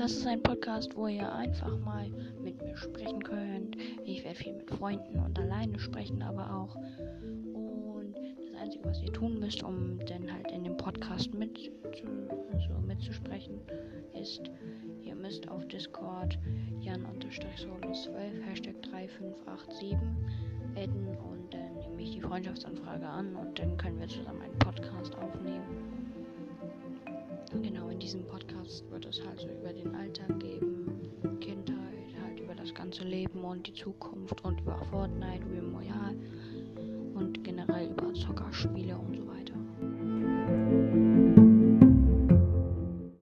Das 0.00 0.12
ist 0.12 0.26
ein 0.26 0.42
Podcast, 0.42 0.96
wo 0.96 1.08
ihr 1.08 1.30
einfach 1.30 1.78
mal 1.80 2.08
mit 2.42 2.62
mir 2.62 2.74
sprechen 2.74 3.22
könnt. 3.22 3.76
Ich 4.06 4.24
werde 4.24 4.34
viel 4.34 4.54
mit 4.54 4.70
Freunden 4.70 5.18
und 5.18 5.38
alleine 5.38 5.78
sprechen, 5.78 6.22
aber 6.22 6.50
auch. 6.50 6.74
Und 6.74 8.14
das 8.14 8.62
Einzige, 8.62 8.84
was 8.86 9.02
ihr 9.02 9.12
tun 9.12 9.38
müsst, 9.38 9.62
um 9.62 9.98
dann 10.06 10.32
halt 10.32 10.50
in 10.52 10.64
dem 10.64 10.78
Podcast 10.78 11.34
mit 11.34 11.70
so 12.66 12.80
mitzusprechen, 12.86 13.60
ist, 14.18 14.40
ihr 15.02 15.14
müsst 15.14 15.46
auf 15.50 15.68
Discord 15.68 16.38
jan-solo12 16.80 18.40
Hashtag 18.48 18.80
3587 18.80 19.98
adden 20.76 21.08
und 21.30 21.52
dann 21.52 21.74
nehme 21.74 22.00
ich 22.00 22.12
die 22.12 22.22
Freundschaftsanfrage 22.22 23.06
an 23.06 23.36
und 23.36 23.58
dann 23.58 23.76
können 23.76 24.00
wir 24.00 24.08
zusammen 24.08 24.40
einen 24.40 24.58
Podcast 24.60 25.14
aufnehmen. 25.18 26.00
Genau, 27.62 27.88
in 27.88 27.98
diesem 27.98 28.24
Podcast 28.24 28.49
wird 28.90 29.04
es 29.06 29.20
halt 29.26 29.40
so 29.40 29.48
über 29.48 29.72
den 29.72 29.94
Alltag 29.94 30.38
geben, 30.38 31.10
Kindheit, 31.40 32.14
halt 32.22 32.38
über 32.38 32.54
das 32.54 32.72
ganze 32.72 33.02
Leben 33.02 33.42
und 33.42 33.66
die 33.66 33.74
Zukunft 33.74 34.44
und 34.44 34.60
über 34.60 34.78
Fortnite, 34.90 35.44
Royale 35.74 36.16
und 37.14 37.42
generell 37.42 37.90
über 37.90 38.14
Zockerspiele 38.14 38.96
und. 38.96 39.19